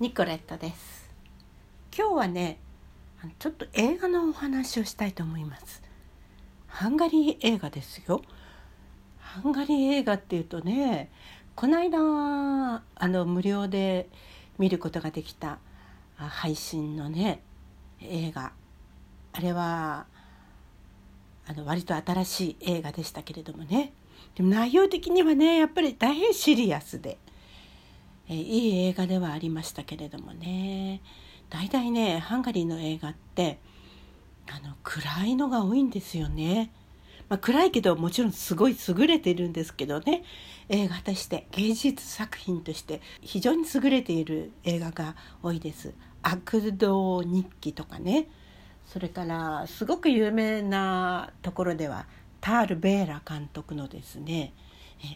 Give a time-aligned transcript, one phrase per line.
[0.00, 1.10] ニコレットです。
[1.92, 2.60] 今日はね
[3.40, 5.82] ちょっと映画のお話をしたいと思います。
[6.68, 8.22] ハンガリー映画ですよ。
[9.18, 11.10] ハンガリー映画っていうとね
[11.56, 14.08] この間あの無料で
[14.56, 15.58] 見ることができた
[16.16, 17.42] 配信のね
[18.00, 18.52] 映画。
[19.32, 20.06] あれは
[21.48, 23.92] あの割と新しい映画でしたけれどもね。
[24.36, 27.18] でも内容的にはねやっぱり大変シリアスで。
[28.28, 31.00] えいい映画ではありましたけれどもね
[31.50, 33.58] 大体ねハンガリーの映画って
[34.50, 36.70] あの暗いのが多いんですよね。
[37.28, 40.24] まあ、暗いけどもちろんすごい優れているんですけどね
[40.70, 45.92] 映画として芸術作品として非常に優れている映画が多いです。
[46.22, 48.28] 悪道日記とかね
[48.86, 52.06] それからすごく有名なところでは
[52.40, 54.52] タール・ベーラ監督のですね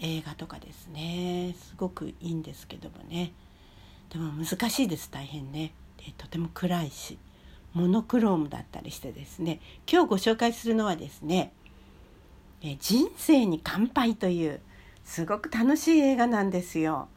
[0.00, 1.54] 映画とかですね。
[1.58, 3.32] すごくいいんですけどもね。
[4.10, 5.72] でも難しいです大変ね。
[5.98, 7.18] でとても暗いし。
[7.74, 9.60] モノクロームだったりしてですね。
[9.90, 11.52] 今日ご紹介するのはですね
[12.62, 14.60] 「え人生に乾杯」という
[15.04, 17.08] すごく楽しい映画なんですよ。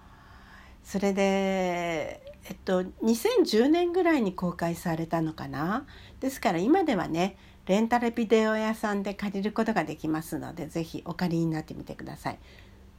[0.83, 5.85] それでえっと2010年ぐらいに公開されたのかな。
[6.19, 7.37] ですから今ではね
[7.67, 12.39] レンタルビデオ屋さんで借りることができますので是非お借りになってみてください。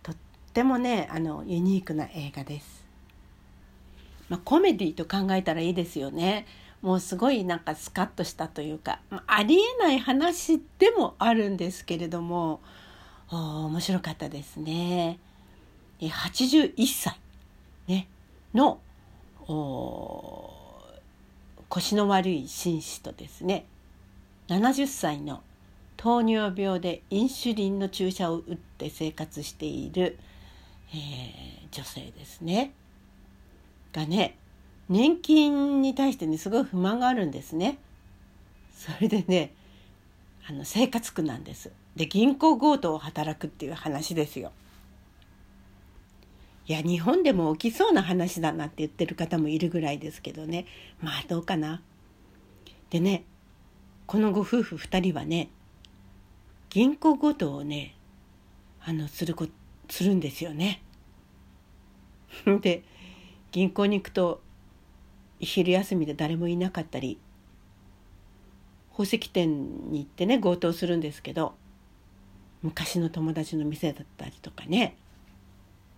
[0.03, 0.17] とっ
[0.53, 2.87] てもねあのユニークな映画です。
[4.29, 6.47] まあ、コメディと考えたらいいですよね。
[6.83, 12.61] もうすごいなんかスカッとしたというか、まあ、ありえない話でもあるんですけれども
[13.31, 15.19] 面白かったですね。
[16.01, 17.19] 81歳、
[17.89, 18.07] ね、
[18.55, 18.81] の
[21.69, 23.67] 腰の悪い紳士とですね
[24.49, 25.43] 70歳の
[25.97, 30.19] 糖尿病でインシュリンの注射を打って生活している、
[30.93, 32.73] えー、女性ですね
[33.93, 34.37] がね
[34.89, 37.79] 年金に対してねすごい不満があるんですね。
[38.73, 39.53] それでね
[40.49, 41.71] あの生活苦なんです。
[41.95, 44.51] で銀行強盗を働くっていう話ですよ。
[46.67, 50.67] いや日本でも起きそうな話だなって言ってる方もいるぐらいですけどね
[51.01, 51.83] まあどうかな。
[52.89, 53.25] でね
[54.09, 55.51] このご夫婦2人はね
[56.71, 57.95] 銀行強盗をね
[58.81, 59.47] あのするこ
[59.91, 60.83] するんですよね。
[62.63, 62.83] で
[63.53, 64.41] 銀行に行くと
[65.41, 67.19] 昼休みで誰もいなかったり
[68.93, 71.55] 宝石店に行ってね強盗するんですけど
[72.63, 74.97] 昔の友達の店だったりとかね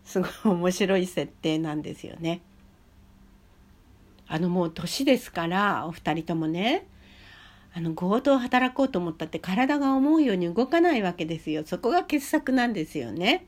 [0.04, 2.41] すごい面白い設定なんですよね。
[4.26, 6.88] あのもう年ですからお二人ともね
[7.72, 11.62] あの強盗働こうと思ったって体が思うように動かないわけですよ。
[11.64, 13.47] そこが傑作なんですよね。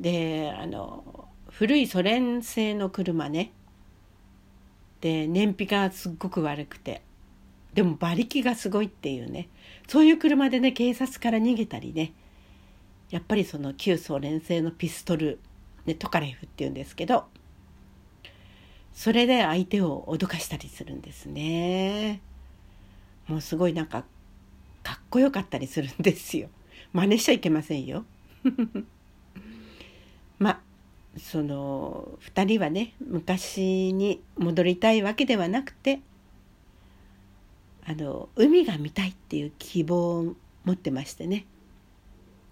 [0.00, 3.52] であの古いソ連製の車ね。
[5.00, 7.02] で燃費がすっごく悪くて。
[7.74, 9.48] でも馬力がすごいっていうね。
[9.88, 12.12] そういう車でね警察から逃げたりね。
[13.10, 15.40] やっぱりその旧ソ連製のピストル、
[15.86, 17.24] ね、トカレフっていうんですけど。
[18.94, 22.20] それで相手を脅かしたりするんですね。
[23.28, 24.04] もうすごいなんか
[24.82, 26.48] かっこよかったりするんですよ。
[26.92, 28.04] 真似しちゃいけませんよ。
[30.38, 30.62] ま
[31.18, 36.00] その2人はね昔に戻りたいわけではなくて
[37.84, 41.44] あの海が見たいっていう希望を持ってましてね。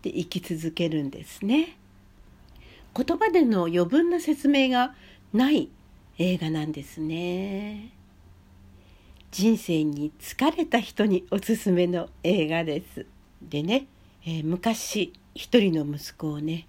[0.03, 1.77] で生き続けるんですね。
[2.95, 4.95] 言葉での余分な説明が
[5.33, 5.69] ない
[6.19, 7.96] 映画なんですね。
[9.37, 13.05] 人生に疲れた人におすすめの映画です。
[13.43, 13.87] でね、
[14.25, 16.67] えー、昔一人の息子をね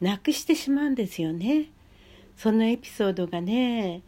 [0.00, 1.66] 亡くしてしまうんですよね。
[2.38, 4.00] そのエピソードがね、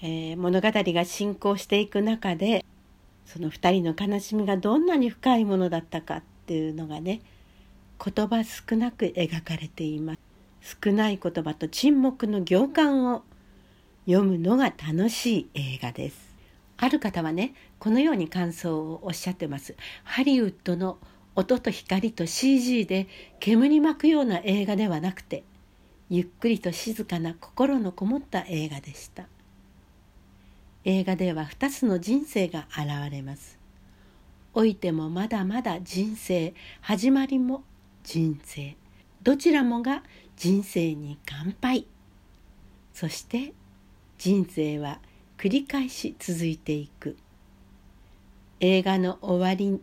[0.00, 2.64] えー、物語が進行していく中で
[3.26, 7.20] その2人の悲しみがどんなに深いものだったかっていうのがね
[8.02, 10.18] 言葉少なく描かれています。
[10.82, 13.22] 少ない言葉と沈黙の行間を
[14.06, 16.31] 読むのが楽しい映画です。
[16.82, 19.76] ある方はねこのように感想をおっしゃってます。
[20.02, 20.98] ハリウッドの
[21.36, 23.06] 音と光と CG で
[23.38, 25.44] 煙巻くような映画ではなくて
[26.10, 29.28] ゆっくりと静かな心のこもった映画でした。
[30.84, 33.60] 映画では2つの人生が現れます。
[34.52, 37.62] 老いてもまだまだ人生始まりも
[38.02, 38.74] 人生。
[39.22, 40.02] どちらもが
[40.36, 41.86] 人生に乾杯。
[42.92, 43.52] そして
[44.18, 44.98] 人生は
[45.42, 47.16] 繰り返し続いていく
[48.60, 49.80] 映画の終わり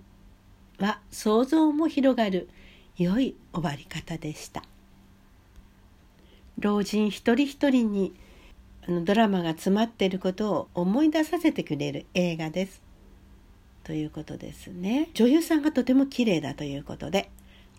[0.82, 2.48] は想像も広がる
[2.96, 4.64] 良い終わり方でした
[6.60, 8.14] 老人一人一人に
[8.88, 12.82] あのドラマが詰まっていることを思い出させてくれる映画です。
[13.84, 15.10] ということですね。
[15.14, 17.30] 女優さんがとても綺麗だということで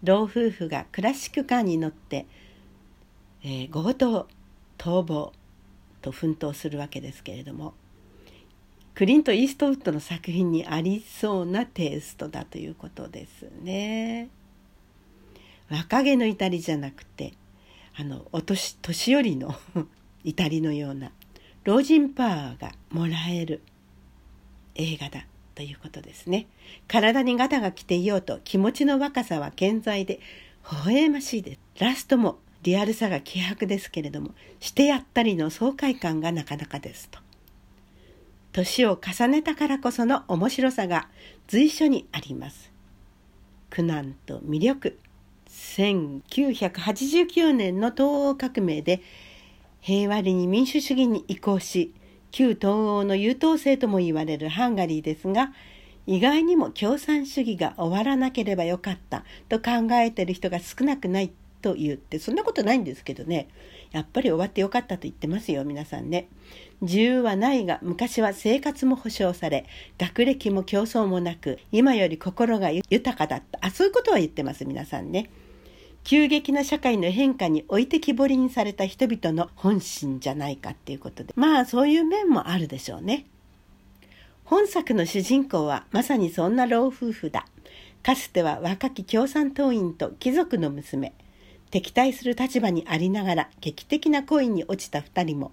[0.04, 2.26] 老夫婦がクラシックカーに乗って、
[3.42, 4.28] えー、強盗
[4.76, 5.32] 逃亡
[6.00, 7.75] と奮闘するわけですけれども
[8.94, 14.29] クリント・イーストウッドの作品にありそうなテイストだということですね。
[15.70, 17.32] 若気の至りじゃなくて
[17.97, 19.55] あのお年年寄りの
[20.25, 21.12] 至りのような
[21.64, 23.62] 老人パワーがもらえる
[24.75, 26.47] 映画だということですね。
[26.88, 30.20] 体にガタが来ていようと気持ちの若さは健在で
[30.70, 31.61] 微笑ましいです。
[31.79, 37.18] ラストもリアルさが希薄ですけれどもしてやったりの爽快感がなかなかですと。
[38.52, 41.08] 年を重ねたからこその面白さが
[41.46, 42.72] 随所にあります。
[43.70, 44.98] 苦難と魅力
[45.48, 49.00] 1989年の東欧革命で
[49.80, 51.94] 平和に民主主義に移行し
[52.30, 55.52] 旧東欧の優等生とも言われるハンガリーですが
[56.06, 63.48] 意外にも共産主義が終わらなければよかったと考えている人が少なくないと言ってそんなことないんですけどね
[63.92, 66.28] やっぱり終わってよかったと言ってますよ皆さんね。
[66.80, 69.66] 自由はないが昔は生活も保障され
[69.98, 75.30] 学歴も競争もなく今より心が豊かだったあそういうことは言ってます皆さんね。
[76.02, 83.26] 急激な社会の変化に置いてきぼりにされた人々の本心じゃないかっていうことでまあそういう面もあるでしょうね。
[84.44, 87.46] 本作の主人公はまさにそんな老夫婦だ。
[88.02, 91.12] かつては若き共産党員と貴族の娘。
[91.70, 95.52] 敵対する立場にありながら劇的な恋に落ちた二人も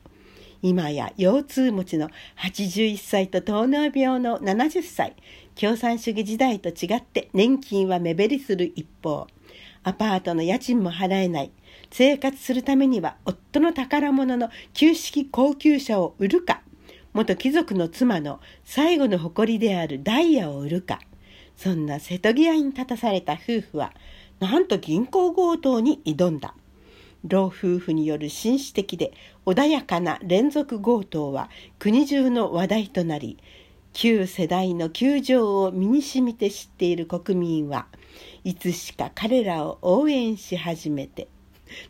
[0.62, 5.16] 今や腰痛持ちの81歳と糖尿病の70歳
[5.60, 9.28] 共産主義時代と違って年金は目減りする一方
[9.84, 11.52] アパートの家賃も払えない
[11.92, 16.62] 生活するためには夫の宝物の旧式高級車を売るか
[17.14, 21.00] 元貴族の妻の最後の誇りであるダイヤを売るか
[21.56, 23.94] そんな瀬戸際に立たされた夫婦は
[24.40, 26.54] なんと銀行強盗に挑んだ。
[27.24, 29.12] 老夫婦による紳士的で
[29.46, 31.50] 穏やかな連続強盗は
[31.80, 33.38] 国中の話題となり
[33.94, 37.88] 旧世代の窮状を身にしみて知っている国民は
[38.44, 41.28] いつしか彼らを応援し始めて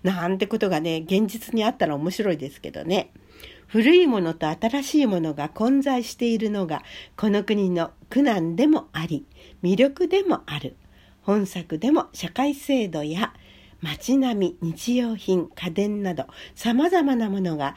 [0.03, 3.11] なんてことがね現実にあったら面白いですけどね
[3.67, 6.83] 古いものと新しいものが混在しているのが
[7.17, 9.25] この国の苦難でもあり
[9.61, 10.75] 魅力でもある。
[11.27, 13.33] 本作でも社会制度や
[13.81, 16.25] 街並み、日用品、家電など
[16.55, 17.75] 様々なものが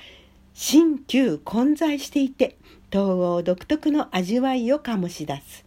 [0.55, 2.57] 新旧混在していて
[2.93, 5.65] 東欧独特の味わいを醸し出す。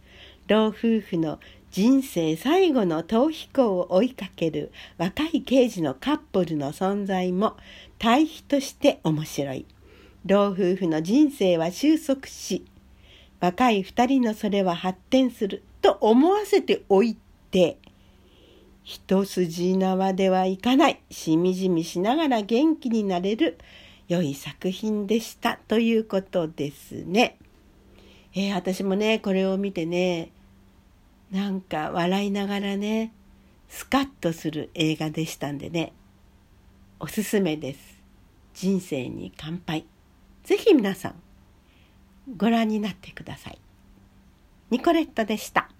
[0.48, 1.38] 老夫婦の
[1.70, 7.54] 人生最後の逃避行を追いかける若い刑事のカップルの存在も
[7.98, 9.66] 対比として面白い。
[10.24, 12.64] 老夫婦の人生は収束し
[13.40, 17.18] 若い二人のそれは発展すると思わせておい
[17.54, 17.78] て
[18.82, 23.58] 一筋縄ではいかないしみじみしながら元気になれる
[24.08, 27.38] 良い作品でしたということですね。
[28.34, 30.32] えー、私もねこれを見てね
[31.30, 33.12] なんか笑いながらね
[33.68, 35.92] スカッとする映画でしたんでね
[36.98, 38.02] おすすめです。
[38.52, 39.86] 人生に乾杯。
[40.42, 41.14] ぜひ皆さん
[42.36, 43.58] ご覧になってください。
[44.70, 45.73] ニコレットでした。